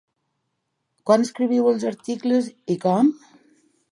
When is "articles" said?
1.91-2.49